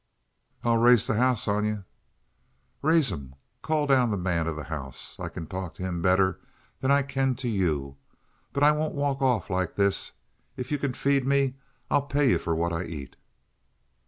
"I'll 0.63 0.77
raise 0.79 1.05
the 1.05 1.13
house 1.13 1.47
on 1.47 1.63
you!" 1.63 1.83
"Raise 2.81 3.11
'em. 3.11 3.35
Call 3.61 3.85
down 3.85 4.09
the 4.09 4.17
man 4.17 4.47
of 4.47 4.55
the 4.55 4.63
house. 4.63 5.19
I 5.19 5.29
can 5.29 5.45
talk 5.45 5.75
to 5.75 5.83
him 5.83 6.01
better 6.01 6.39
than 6.79 6.89
I 6.89 7.03
can 7.03 7.35
to 7.35 7.47
you; 7.47 7.97
but 8.51 8.63
I 8.63 8.71
won't 8.71 8.95
walk 8.95 9.21
off 9.21 9.51
like 9.51 9.75
this. 9.75 10.13
If 10.57 10.71
you 10.71 10.79
can 10.79 10.93
feed 10.93 11.23
me, 11.27 11.53
I'll 11.91 12.01
pay 12.07 12.31
you 12.31 12.39
for 12.39 12.55
what 12.55 12.73
I 12.73 12.85
eat." 12.85 13.15